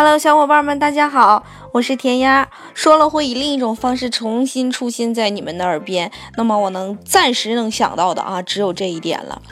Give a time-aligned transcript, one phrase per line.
[0.00, 2.48] Hello，小伙伴们，大家好，我是甜丫。
[2.72, 9.42] 说了会以另一种方式重新出现在你们的耳边，那么我能暂时能想到的啊，只有这一点了。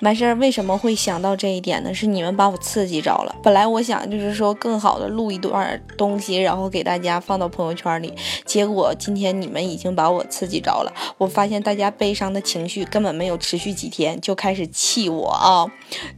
[0.00, 1.92] 完事儿为什么会想到这一点呢？
[1.92, 3.34] 是你们把我刺激着了。
[3.42, 8.14] 本来我想就是说更好的录一段东西，然后给大家放到朋友圈里。
[8.44, 10.92] 结果今天你们已经把我刺激着了。
[11.16, 15.66] 我发现大家悲伤的情绪根本没有持续几天，就开始气我啊！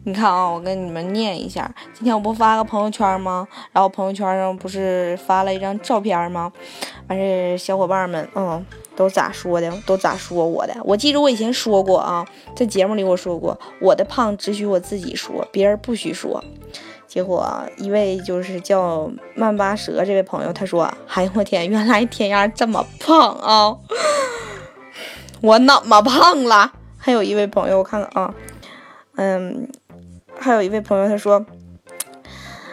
[0.04, 1.72] 你看啊，我跟你们念一下。
[1.94, 3.46] 今天我不发个朋友圈吗？
[3.72, 6.52] 然后朋友圈上不是发了一张照片吗？
[7.08, 8.64] 完事儿小伙伴们，嗯，
[8.98, 9.72] 都咋说的？
[9.86, 10.74] 都咋说我的？
[10.82, 16.42] 我记得我以前说过啊，在节目里我说过，我的胖只许我自己说，别人不许说。
[17.06, 23.76] 结果一位就是叫曼巴蛇这位朋友，他说：“哎呦我天，原来天鸭这么胖啊！
[25.42, 28.34] 我怎么胖了？”还有一位朋友，我看看啊，
[29.14, 29.70] 嗯，
[30.36, 31.46] 还有一位朋友他说。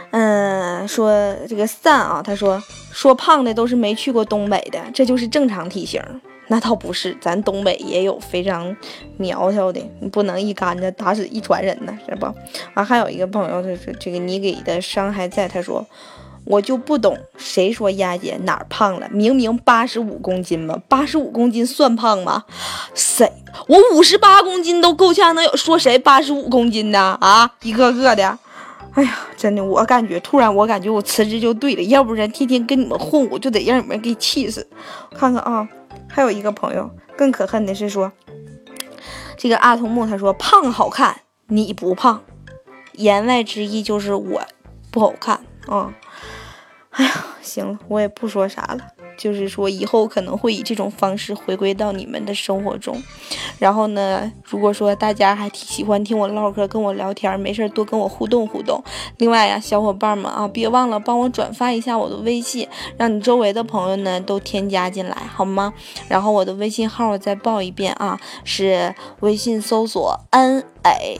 [0.10, 2.62] 嗯，说这个散啊，他说
[2.96, 6.02] 说胖的都是没去过东北的，这就是正常体型。
[6.48, 8.74] 那倒不是，咱东北也有非常
[9.18, 9.82] 苗条的，
[10.14, 12.26] 不能一竿子打死一船人呢，是不？
[12.74, 15.86] 啊，还有一个朋友，他说这个你给的伤害在，他说
[16.46, 19.10] 我就不懂，谁说丫姐哪儿胖了？
[19.12, 22.46] 明明八十五公斤嘛，八十五公斤算胖吗？
[22.94, 23.30] 谁？
[23.68, 27.52] 我五十八公斤都够呛，能有说谁八十五公斤的啊？
[27.64, 28.40] 一个个的。
[28.96, 34.66] 哎呀，真的，我感觉突然，我感觉我辞职就对了，要不然天天跟你们混，我就得让你们给气死。
[35.12, 35.68] 看看啊，
[36.08, 38.12] 还有一个朋友更可恨的是说，
[39.38, 42.24] 这个阿童木他说胖好看，你不胖，
[42.94, 44.42] 言外之意就是我
[44.92, 45.94] 不好看啊。
[46.92, 48.95] 哎呀，行了，我也不说啥了。
[49.18, 53.02] 就是说，以后可能会以这种方式回归到你们的生活中。
[53.60, 58.84] 然后呢，如果说大家还喜欢听我唠嗑、跟我聊天，没事多跟我互动互动。
[59.18, 65.74] 另外呀，小伙伴们啊，别忘了帮我转发一下我的微信，让你周围的朋友呢都添加进来，好吗？
[66.08, 71.20] 然后我的微信号我再报一遍啊，是微信搜索 n a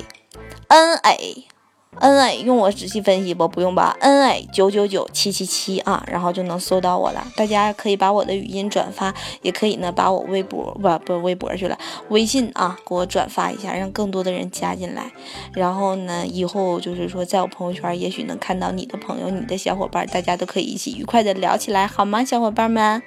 [0.68, 1.55] n a。
[2.00, 3.48] N A 用我仔细分析不？
[3.48, 3.96] 不用吧。
[4.00, 7.26] N A 九九九七七七啊，然后就能搜到我了。
[7.36, 11.78] 大家可以把我的语音转发，也可以呢把我微博不不微博去了，
[12.10, 15.12] 微信啊给我转发一下，让更多的人加进来。
[15.54, 22.24] 然后呢，以后就是说在我朋友圈，也许能看到你的朋友、你的小伙伴，大家都可以一起愉快的聊起来，好吗？
[22.24, 23.02] 小伙伴们，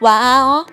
[0.00, 0.66] 晚安哦。